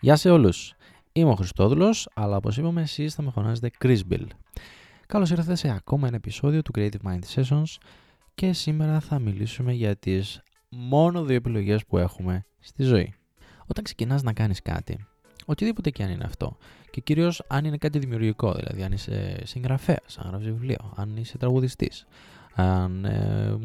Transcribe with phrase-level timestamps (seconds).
[0.00, 0.74] Γεια σε όλους.
[1.12, 4.26] Είμαι ο Χριστόδουλος, αλλά όπως είπαμε εσείς θα με φωνάζετε Chris Bill.
[5.06, 7.64] Καλώς ήρθατε σε ακόμα ένα επεισόδιο του Creative Mind Sessions
[8.34, 13.14] και σήμερα θα μιλήσουμε για τις μόνο δύο επιλογές που έχουμε στη ζωή.
[13.66, 15.06] Όταν ξεκινάς να κάνεις κάτι,
[15.44, 16.56] οτιδήποτε και αν είναι αυτό,
[16.90, 21.38] και κυρίως αν είναι κάτι δημιουργικό, δηλαδή αν είσαι συγγραφέας, αν γράφεις βιβλίο, αν είσαι
[21.38, 22.06] τραγουδιστής,
[22.54, 23.58] αν ε,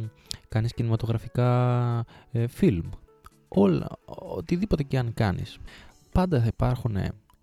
[0.50, 2.90] κάνεις κινηματογραφικά ε, φιλμ,
[3.48, 3.88] όλα,
[4.36, 5.58] οτιδήποτε και αν κάνεις,
[6.12, 6.96] πάντα θα υπάρχουν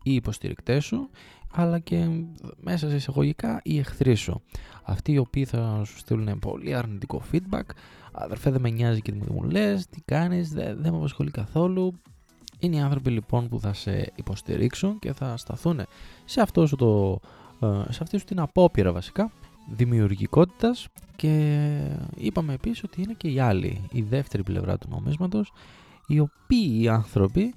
[0.03, 1.11] οι υποστηρικτές σου,
[1.53, 2.09] αλλά και
[2.61, 4.43] μέσα σε εισαγωγικά οι εχθροί σου.
[4.83, 7.65] Αυτοί οι οποίοι θα σου στείλουν πολύ αρνητικό feedback,
[8.13, 12.01] αδερφέ δεν με νοιάζει και μου λες, τι κάνεις, δεν, δεν με απασχολεί καθόλου.
[12.59, 15.81] Είναι οι άνθρωποι λοιπόν που θα σε υποστηρίξουν και θα σταθούν
[16.25, 17.21] σε, αυτό σου το,
[17.61, 19.33] ε, σε αυτή σου την απόπειρα βασικά
[19.71, 21.79] δημιουργικότητας και
[22.17, 25.53] είπαμε επίσης ότι είναι και η άλλη, η δεύτερη πλευρά του νομίσματος
[26.07, 27.55] οι οποίοι οι άνθρωποι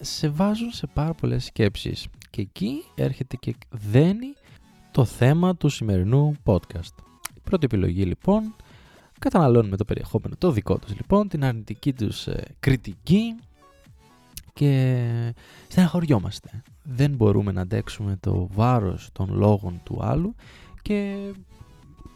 [0.00, 4.34] σε βάζουν σε πάρα πολλές σκέψεις και εκεί έρχεται και δένει
[4.90, 6.94] το θέμα του σημερινού podcast.
[7.34, 8.54] Η πρώτη επιλογή λοιπόν
[9.18, 13.34] καταναλώνουμε το περιεχόμενο το δικό τους λοιπόν, την αρνητική τους ε, κριτική
[14.52, 15.34] και
[15.68, 16.62] στεναχωριόμαστε.
[16.82, 20.34] Δεν μπορούμε να αντέξουμε το βάρος των λόγων του άλλου
[20.82, 21.16] και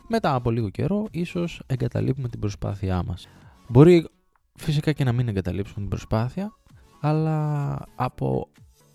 [0.08, 3.28] μετά από λίγο καιρό ίσως εγκαταλείπουμε την προσπάθειά μας.
[3.68, 4.08] Μπορεί
[4.54, 6.52] φυσικά και να μην εγκαταλείψουμε την προσπάθεια,
[7.00, 8.48] αλλά από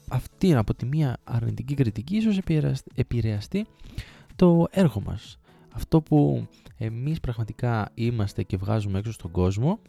[0.09, 2.39] αυτή, από τη μία αρνητική κριτική, ίσως
[2.95, 3.65] επηρεαστεί
[4.35, 5.39] το έργο μας.
[5.73, 9.79] Αυτό που εμείς πραγματικά είμαστε και βγάζουμε έξω στον κόσμο,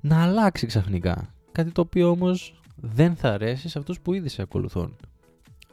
[0.00, 1.34] να αλλάξει ξαφνικά.
[1.52, 4.96] Κάτι το οποίο όμως δεν θα αρέσει σε αυτούς που ήδη σε ακολουθούν.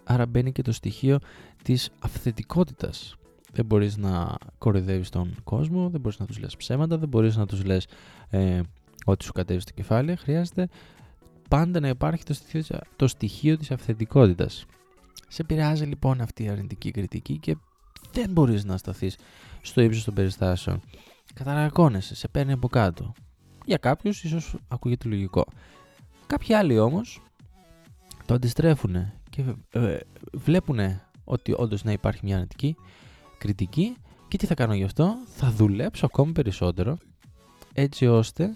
[0.03, 1.19] Άρα μπαίνει και το στοιχείο
[1.63, 3.15] της αυθεντικότητας.
[3.53, 7.45] Δεν μπορείς να κοροϊδεύεις τον κόσμο, δεν μπορείς να τους λες ψέματα, δεν μπορείς να
[7.45, 7.87] τους λες
[8.29, 8.61] ε,
[9.05, 10.15] ό,τι σου κατέβει στο κεφάλι.
[10.15, 10.67] Χρειάζεται
[11.49, 14.65] πάντα να υπάρχει το στοιχείο, το στοιχείο της αυθεντικότητας.
[15.27, 17.55] Σε επηρεάζει λοιπόν αυτή η αρνητική κριτική και
[18.11, 19.17] δεν μπορείς να σταθείς
[19.61, 20.81] στο ύψος των περιστάσεων.
[21.33, 23.13] Καταρακώνεσαι, σε παίρνει από κάτω.
[23.65, 25.45] Για κάποιους ίσως ακούγεται λογικό.
[26.27, 27.21] Κάποιοι άλλοι όμως
[28.25, 29.97] το αντιστρέφουν και ε,
[30.33, 30.79] βλέπουν
[31.23, 32.75] ότι όντως να υπάρχει μια αρνητική
[33.37, 33.95] κριτική
[34.27, 36.97] και τι θα κάνω γι' αυτό, θα δουλέψω ακόμη περισσότερο
[37.73, 38.55] έτσι ώστε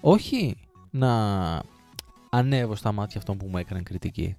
[0.00, 0.56] όχι
[0.90, 1.62] να
[2.36, 4.36] ανέβω στα μάτια αυτών που μου έκανε κριτική,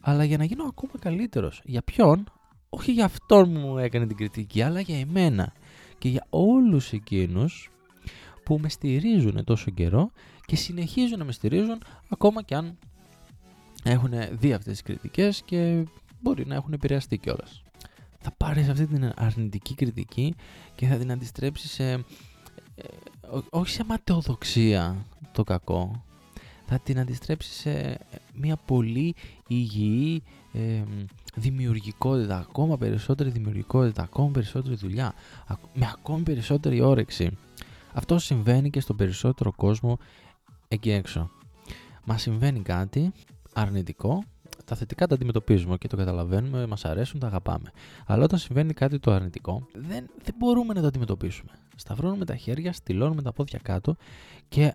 [0.00, 1.62] αλλά για να γίνω ακόμα καλύτερος.
[1.64, 2.24] Για ποιον;
[2.68, 5.52] Όχι για αυτόν που μου έκανε την κριτική, αλλά για εμένα
[5.98, 7.70] και για όλους εκείνους
[8.44, 10.10] που με στηρίζουν τόσο καιρό
[10.46, 12.78] και συνεχίζουν να με στηρίζουν ακόμα και αν
[13.82, 15.84] έχουν δει αυτές τις κριτικές και
[16.20, 17.62] μπορεί να έχουν επηρεαστεί κιόλας.
[18.18, 20.34] Θα πάρεις αυτή την αρνητική κριτική
[20.74, 22.04] και θα την αντιστρέψεις σε
[23.50, 26.04] όχι σε ματαιοδοξία το κακό,
[26.66, 27.98] θα την αντιστρέψει σε
[28.34, 29.14] μια πολύ
[29.46, 30.82] υγιή ε,
[31.34, 35.14] δημιουργικότητα, ακόμα περισσότερη δημιουργικότητα, ακόμα περισσότερη δουλειά,
[35.74, 37.38] με ακόμη περισσότερη όρεξη.
[37.92, 39.98] Αυτό συμβαίνει και στον περισσότερο κόσμο
[40.68, 41.30] εκεί έξω.
[42.04, 43.12] Μας συμβαίνει κάτι
[43.52, 44.24] αρνητικό,
[44.64, 47.70] τα θετικά τα αντιμετωπίζουμε και το καταλαβαίνουμε, μας αρέσουν, τα αγαπάμε.
[48.06, 52.72] Αλλά όταν συμβαίνει κάτι το αρνητικό, δεν, δεν μπορούμε να το αντιμετωπίσουμε σταυρώνουμε τα χέρια,
[52.72, 53.96] στυλώνουμε τα πόδια κάτω
[54.48, 54.74] και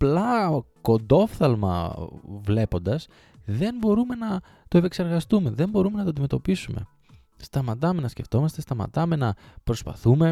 [0.00, 1.94] απλά κοντόφθαλμα
[2.42, 3.06] βλέποντας
[3.44, 6.86] δεν μπορούμε να το επεξεργαστούμε, δεν μπορούμε να το αντιμετωπίσουμε.
[7.36, 9.34] Σταματάμε να σκεφτόμαστε, σταματάμε να
[9.64, 10.28] προσπαθούμε.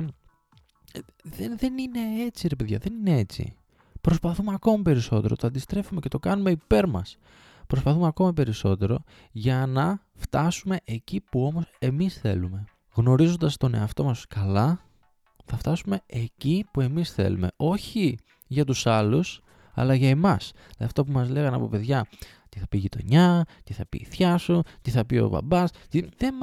[0.92, 3.56] Ε, δεν, δεν είναι έτσι ρε παιδιά, δεν είναι έτσι.
[4.00, 7.16] Προσπαθούμε ακόμη περισσότερο, το αντιστρέφουμε και το κάνουμε υπέρ μας.
[7.66, 8.98] Προσπαθούμε ακόμα περισσότερο
[9.32, 12.64] για να φτάσουμε εκεί που όμως εμείς θέλουμε.
[12.94, 14.80] Γνωρίζοντας τον εαυτό μας καλά,
[15.44, 17.50] θα φτάσουμε εκεί που εμείς θέλουμε.
[17.56, 19.42] Όχι για τους άλλους,
[19.78, 20.52] αλλά για εμάς.
[20.54, 22.06] Δηλαδή αυτό που μας λέγανε από παιδιά,
[22.48, 25.28] τι θα πει η γειτονιά, τι θα πει η θιά σου, τι θα πει ο
[25.28, 25.70] μπαμπάς.
[25.90, 26.34] Δεν,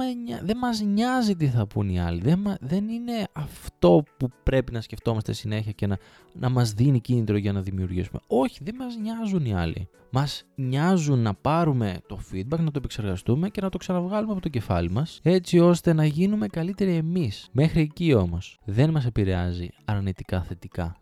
[0.42, 2.20] δεν μας νοιάζει τι θα πούν οι άλλοι.
[2.20, 5.98] Δεν, δεν είναι αυτό που πρέπει να σκεφτόμαστε συνέχεια και να,
[6.32, 8.20] να μας δίνει κίνητρο για να δημιουργήσουμε.
[8.26, 9.88] Όχι, δεν μας νοιάζουν οι άλλοι.
[10.10, 14.48] Μας νοιάζουν να πάρουμε το feedback, να το επεξεργαστούμε και να το ξαναβγάλουμε από το
[14.48, 17.48] κεφάλι μας, έτσι ώστε να γίνουμε καλύτεροι εμείς.
[17.52, 20.96] Μέχρι εκεί όμως δεν μας επηρεάζει αρνητικά θετικά.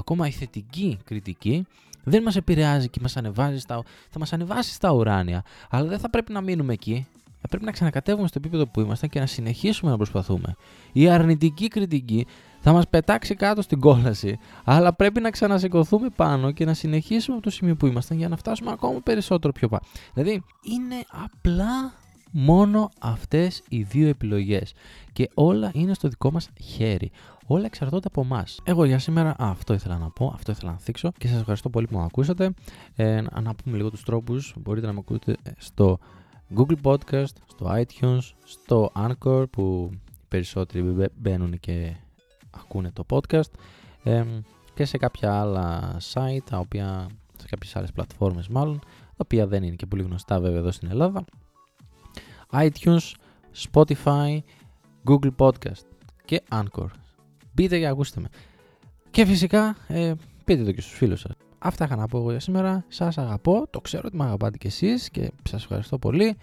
[0.00, 1.66] Ακόμα η θετική κριτική
[2.04, 5.42] δεν μας επηρεάζει και μας ανεβάζει στα, θα μας ανεβάσει στα ουράνια.
[5.70, 7.06] Αλλά δεν θα πρέπει να μείνουμε εκεί.
[7.40, 10.56] Θα πρέπει να ξανακατεύουμε στο επίπεδο που ήμασταν και να συνεχίσουμε να προσπαθούμε.
[10.92, 12.26] Η αρνητική κριτική
[12.60, 17.44] θα μας πετάξει κάτω στην κόλαση, αλλά πρέπει να ξανασηκωθούμε πάνω και να συνεχίσουμε από
[17.44, 19.82] το σημείο που ήμασταν για να φτάσουμε ακόμα περισσότερο πιο πάνω.
[20.14, 21.92] Δηλαδή, είναι απλά
[22.30, 24.72] μόνο αυτές οι δύο επιλογές
[25.12, 27.10] και όλα είναι στο δικό μας χέρι.
[27.46, 28.60] Όλα εξαρτώνται από εμάς.
[28.64, 31.86] Εγώ για σήμερα αυτό ήθελα να πω, αυτό ήθελα να θίξω και σας ευχαριστώ πολύ
[31.86, 32.54] που με ακούσατε.
[32.96, 34.54] Ε, να πούμε λίγο τους τρόπους.
[34.60, 35.98] Μπορείτε να με ακούτε στο
[36.56, 39.98] Google Podcast, στο iTunes, στο Anchor που οι
[40.28, 41.94] περισσότεροι μπαίνουν και
[42.50, 43.50] ακούνε το podcast
[44.02, 44.24] ε,
[44.74, 47.06] και σε κάποια άλλα site, τα οποία,
[47.38, 50.88] σε κάποιες άλλες πλατφόρμες μάλλον, τα οποία δεν είναι και πολύ γνωστά βέβαια εδώ στην
[50.90, 51.24] Ελλάδα.
[52.52, 53.12] iTunes,
[53.70, 54.38] Spotify,
[55.04, 55.84] Google Podcast
[56.24, 56.86] και Anchor.
[57.54, 58.28] Μπείτε και ακούστε με.
[59.10, 60.12] Και φυσικά ε,
[60.44, 61.32] πείτε το και στους φίλους σας.
[61.58, 62.84] Αυτά είχα να πω εγώ για σήμερα.
[62.88, 66.36] Σας αγαπώ, το ξέρω ότι με αγαπάτε κι εσείς και σας ευχαριστώ πολύ.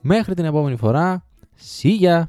[0.00, 1.24] Μέχρι την επόμενη φορά.
[1.82, 2.22] See ya!